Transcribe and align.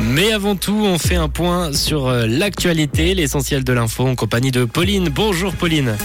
Mais 0.00 0.32
avant 0.32 0.54
tout, 0.54 0.80
on 0.84 0.98
fait 0.98 1.16
un 1.16 1.28
point 1.28 1.72
sur 1.72 2.06
euh, 2.06 2.26
l'actualité, 2.26 3.14
l'essentiel 3.14 3.64
de 3.64 3.72
l'info 3.72 4.06
en 4.06 4.14
compagnie 4.14 4.52
de 4.52 4.64
Pauline. 4.64 5.08
Bonjour 5.08 5.52
Pauline. 5.54 5.96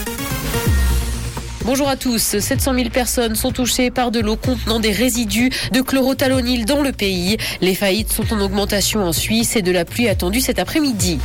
Bonjour 1.63 1.87
à 1.87 1.95
tous. 1.95 2.39
700 2.39 2.73
000 2.73 2.89
personnes 2.89 3.35
sont 3.35 3.51
touchées 3.51 3.91
par 3.91 4.11
de 4.11 4.19
l'eau 4.19 4.35
contenant 4.35 4.79
des 4.79 4.91
résidus 4.91 5.49
de 5.71 5.81
chlorothalonil 5.81 6.65
dans 6.65 6.81
le 6.81 6.91
pays. 6.91 7.37
Les 7.61 7.75
faillites 7.75 8.11
sont 8.11 8.33
en 8.33 8.41
augmentation 8.41 9.03
en 9.03 9.13
Suisse 9.13 9.55
et 9.55 9.61
de 9.61 9.71
la 9.71 9.85
pluie 9.85 10.09
attendue 10.09 10.41
cet 10.41 10.59
après-midi. 10.59 11.19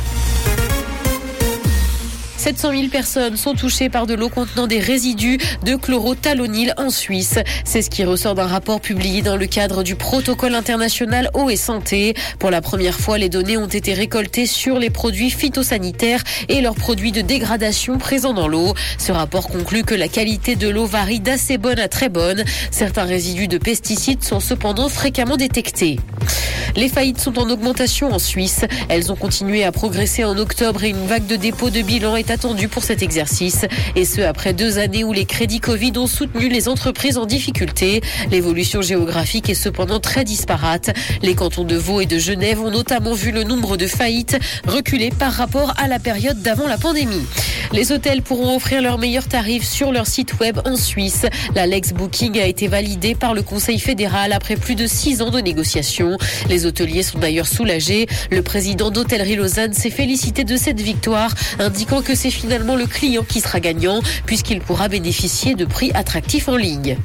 700 2.39 2.71
000 2.71 2.87
personnes 2.87 3.35
sont 3.35 3.53
touchées 3.53 3.89
par 3.89 4.07
de 4.07 4.13
l'eau 4.13 4.29
contenant 4.29 4.65
des 4.65 4.79
résidus 4.79 5.37
de 5.65 5.75
chlorothalonil 5.75 6.73
en 6.77 6.89
Suisse. 6.89 7.37
C'est 7.65 7.81
ce 7.81 7.89
qui 7.89 8.05
ressort 8.05 8.33
d'un 8.33 8.47
rapport 8.47 8.79
publié 8.79 9.21
dans 9.21 9.35
le 9.35 9.45
cadre 9.45 9.83
du 9.83 9.95
protocole 9.95 10.55
international 10.55 11.29
eau 11.33 11.49
et 11.49 11.57
santé. 11.57 12.13
Pour 12.39 12.49
la 12.49 12.61
première 12.61 12.97
fois, 12.97 13.17
les 13.17 13.27
données 13.27 13.57
ont 13.57 13.67
été 13.67 13.93
récoltées 13.93 14.45
sur 14.45 14.79
les 14.79 14.89
produits 14.89 15.31
phytosanitaires 15.31 16.23
et 16.47 16.61
leurs 16.61 16.75
produits 16.75 17.11
de 17.11 17.19
dégradation 17.19 17.97
présents 17.97 18.33
dans 18.33 18.47
l'eau. 18.47 18.73
Ce 18.97 19.11
rapport 19.11 19.49
conclut 19.49 19.83
que 19.83 19.95
la 19.95 20.07
qualité 20.07 20.55
de 20.55 20.69
l'eau 20.69 20.85
varie 20.85 21.19
d'assez 21.19 21.57
bonne 21.57 21.79
à 21.79 21.89
très 21.89 22.07
bonne. 22.07 22.45
Certains 22.71 23.03
résidus 23.03 23.49
de 23.49 23.57
pesticides 23.57 24.23
sont 24.23 24.39
cependant 24.39 24.87
fréquemment 24.87 25.35
détectés. 25.35 25.99
Les 26.79 26.87
faillites 26.87 27.19
sont 27.19 27.37
en 27.39 27.49
augmentation 27.49 28.13
en 28.13 28.19
Suisse. 28.19 28.63
Elles 28.87 29.11
ont 29.11 29.17
continué 29.17 29.65
à 29.65 29.73
progresser 29.73 30.23
en 30.23 30.37
octobre 30.37 30.81
et 30.85 30.91
une 30.91 31.07
vague 31.07 31.27
de 31.27 31.35
dépôt 31.35 31.69
de 31.69 31.81
bilan 31.81 32.15
est 32.15 32.31
attendue 32.31 32.69
pour 32.69 32.83
cet 32.83 33.03
exercice. 33.03 33.65
Et 33.97 34.05
ce, 34.05 34.21
après 34.21 34.53
deux 34.53 34.77
années 34.77 35.03
où 35.03 35.11
les 35.11 35.25
crédits 35.25 35.59
Covid 35.59 35.91
ont 35.97 36.07
soutenu 36.07 36.47
les 36.47 36.69
entreprises 36.69 37.17
en 37.17 37.25
difficulté. 37.25 37.99
L'évolution 38.31 38.81
géographique 38.81 39.49
est 39.49 39.55
cependant 39.55 39.99
très 39.99 40.23
disparate. 40.23 40.91
Les 41.21 41.35
cantons 41.35 41.65
de 41.65 41.75
Vaud 41.75 41.99
et 41.99 42.05
de 42.05 42.17
Genève 42.17 42.61
ont 42.61 42.71
notamment 42.71 43.13
vu 43.13 43.31
le 43.31 43.43
nombre 43.43 43.75
de 43.75 43.85
faillites 43.85 44.39
reculer 44.65 45.09
par 45.09 45.33
rapport 45.33 45.73
à 45.75 45.89
la 45.89 45.99
période 45.99 46.41
d'avant 46.41 46.65
la 46.65 46.77
pandémie. 46.77 47.25
Les 47.73 47.91
hôtels 47.91 48.21
pourront 48.21 48.55
offrir 48.55 48.81
leurs 48.81 48.97
meilleurs 48.97 49.27
tarifs 49.27 49.67
sur 49.67 49.91
leur 49.91 50.07
site 50.07 50.39
web 50.39 50.59
en 50.65 50.77
Suisse. 50.77 51.25
La 51.55 51.67
Lex 51.67 51.91
Booking 51.91 52.39
a 52.39 52.45
été 52.45 52.69
validée 52.69 53.15
par 53.15 53.33
le 53.33 53.41
Conseil 53.41 53.79
fédéral 53.79 54.31
après 54.31 54.55
plus 54.55 54.75
de 54.75 54.87
six 54.87 55.21
ans 55.21 55.29
de 55.29 55.39
négociations. 55.39 56.17
Hôteliers 56.69 57.03
sont 57.03 57.19
d'ailleurs 57.19 57.47
soulagés. 57.47 58.07
Le 58.31 58.41
président 58.41 58.91
d'Hôtellerie 58.91 59.35
Lausanne 59.35 59.73
s'est 59.73 59.89
félicité 59.89 60.43
de 60.45 60.55
cette 60.55 60.79
victoire, 60.79 61.33
indiquant 61.59 62.01
que 62.01 62.15
c'est 62.15 62.31
finalement 62.31 62.75
le 62.75 62.85
client 62.85 63.25
qui 63.27 63.41
sera 63.41 63.59
gagnant 63.59 63.99
puisqu'il 64.25 64.61
pourra 64.61 64.87
bénéficier 64.87 65.55
de 65.55 65.65
prix 65.65 65.91
attractifs 65.93 66.47
en 66.47 66.55
ligne. 66.55 66.97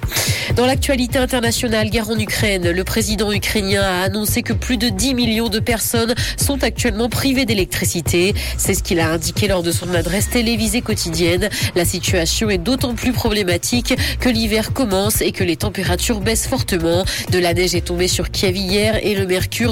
Dans 0.57 0.67
l'actualité 0.67 1.19
internationale, 1.19 1.91
guerre 1.91 2.11
en 2.11 2.19
Ukraine, 2.19 2.71
le 2.71 2.85
président 2.85 3.33
ukrainien 3.33 3.83
a 3.83 4.03
annoncé 4.03 4.43
que 4.43 4.53
plus 4.53 4.77
de 4.77 4.89
10 4.89 5.15
millions 5.15 5.49
de 5.49 5.59
personnes 5.59 6.15
sont 6.37 6.63
actuellement 6.63 7.09
privées 7.09 7.47
d'électricité. 7.47 8.35
C'est 8.59 8.75
ce 8.75 8.83
qu'il 8.83 9.01
a 9.01 9.11
indiqué 9.11 9.49
lors 9.49 9.63
de 9.63 9.73
son 9.73 9.93
adresse 9.95 10.31
télévisée 10.31 10.83
quotidienne. 10.83 11.49
La 11.75 11.85
situation 11.85 12.51
est 12.51 12.59
d'autant 12.59 12.95
plus 12.95 13.13
problématique 13.13 13.95
que 14.21 14.29
l'hiver 14.29 14.73
commence 14.73 15.23
et 15.23 15.33
que 15.33 15.45
les 15.45 15.57
températures 15.57 16.21
baissent 16.21 16.47
fortement. 16.47 17.05
De 17.31 17.39
la 17.39 17.55
neige 17.55 17.75
est 17.75 17.87
tombée 17.87 18.09
sur 18.09 18.31
Kiev 18.31 18.57
hier 18.57 18.99
et 19.03 19.15
le 19.15 19.25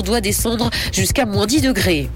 doit 0.03 0.21
descendre 0.21 0.71
jusqu'à 0.93 1.27
moins 1.27 1.47
10 1.47 1.63
degrés. 1.63 2.09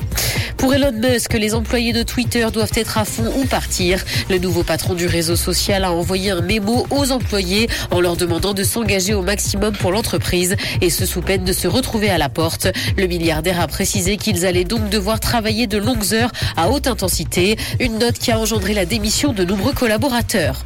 Pour 0.56 0.72
Elon 0.72 0.92
Musk, 0.92 1.34
les 1.34 1.54
employés 1.54 1.92
de 1.92 2.02
Twitter 2.02 2.46
doivent 2.52 2.72
être 2.74 2.98
à 2.98 3.04
fond 3.04 3.30
ou 3.36 3.44
partir. 3.44 4.02
Le 4.30 4.38
nouveau 4.38 4.62
patron 4.62 4.94
du 4.94 5.06
réseau 5.06 5.36
social 5.36 5.84
a 5.84 5.92
envoyé 5.92 6.30
un 6.30 6.40
mémo 6.40 6.86
aux 6.90 7.12
employés 7.12 7.68
en 7.90 8.00
leur 8.00 8.16
demandant 8.16 8.54
de 8.54 8.64
s'engager 8.64 9.14
au 9.14 9.22
maximum 9.22 9.74
pour 9.74 9.92
l'entreprise 9.92 10.56
et 10.80 10.90
ce 10.90 11.04
sous 11.04 11.20
peine 11.20 11.44
de 11.44 11.52
se 11.52 11.68
retrouver 11.68 12.08
à 12.08 12.18
la 12.18 12.28
porte. 12.28 12.68
Le 12.96 13.06
milliardaire 13.06 13.60
a 13.60 13.66
précisé 13.66 14.16
qu'ils 14.16 14.46
allaient 14.46 14.64
donc 14.64 14.88
devoir 14.88 15.20
travailler 15.20 15.66
de 15.66 15.78
longues 15.78 16.14
heures 16.14 16.32
à 16.56 16.70
haute 16.70 16.86
intensité, 16.86 17.56
une 17.80 17.98
note 17.98 18.18
qui 18.18 18.30
a 18.30 18.38
engendré 18.38 18.72
la 18.72 18.86
démission 18.86 19.32
de 19.32 19.44
nombreux 19.44 19.72
collaborateurs. 19.72 20.64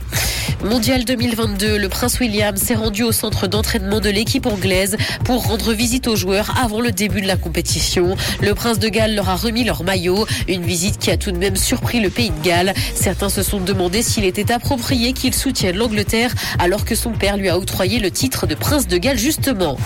Mondial 0.65 1.05
2022, 1.05 1.79
le 1.79 1.89
prince 1.89 2.21
William 2.21 2.57
s'est 2.57 2.75
rendu 2.75 3.03
au 3.03 3.13
centre 3.13 3.47
d'entraînement 3.47 4.01
de 4.01 4.11
l'équipe 4.11 4.47
anglaise 4.47 4.97
pour 5.25 5.45
rendre 5.47 5.73
visite 5.73 6.09
aux 6.09 6.17
joueurs 6.17 6.55
avant 6.63 6.81
le 6.81 6.93
début 6.93 7.21
de 7.21 7.27
la 7.27 7.37
compétition. 7.37 8.17
Le 8.41 8.55
prince 8.55 8.79
de 8.79 8.89
Galles 8.89 9.15
leur 9.15 9.29
a 9.29 9.37
remis 9.37 9.65
leur 9.65 9.83
maillot, 9.83 10.27
une 10.49 10.63
visite 10.63 10.99
qui 10.99 11.11
a 11.11 11.17
tout 11.17 11.33
de 11.33 11.39
même 11.39 11.57
surpris 11.57 12.01
le 12.01 12.11
pays 12.11 12.31
de 12.31 12.45
Galles. 12.45 12.75
Certains 12.95 13.29
se 13.29 13.43
sont 13.43 13.61
demandé 13.61 14.03
s'il 14.03 14.25
était 14.25 14.53
approprié 14.53 15.13
qu'il 15.13 15.35
soutienne 15.35 15.77
l'Angleterre 15.77 16.35
alors 16.59 16.85
que 16.85 16.95
son 16.95 17.13
père 17.13 17.37
lui 17.37 17.49
a 17.49 17.59
octroyé 17.59 17.99
le 17.99 18.11
titre 18.11 18.47
de 18.47 18.55
prince 18.55 18.87
de 18.87 18.99
Galles 18.99 19.19
justement. 19.19 19.77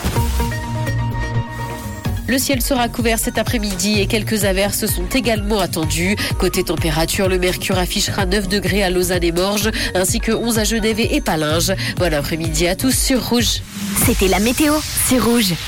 Le 2.27 2.39
ciel 2.39 2.63
sera 2.63 2.89
couvert 2.89 3.19
cet 3.19 3.39
après-midi 3.39 4.01
et 4.01 4.07
quelques 4.07 4.45
averses 4.45 4.87
sont 4.87 5.07
également 5.15 5.59
attendues. 5.61 6.17
Côté 6.39 6.65
température, 6.65 7.29
le 7.29 7.39
mercure 7.39 7.79
affichera 7.79 8.27
9 8.27 8.49
degrés 8.49 8.83
à 8.83 8.91
Lausanne 8.91 9.25
et 9.25 9.33
Morges, 9.33 9.71
ainsi 9.95 10.21
que 10.21 10.33
11 10.33 10.59
à 10.59 10.65
Genève 10.65 11.01
et 11.01 11.21
Palinges. 11.21 11.73
Bon 11.99 12.13
après-midi 12.13 12.67
à 12.67 12.77
tous 12.77 12.97
sur 12.97 13.29
Rouge. 13.29 13.61
C'était 14.07 14.29
la 14.29 14.39
météo, 14.39 14.75
c'est 15.07 15.19
Rouge. 15.19 15.55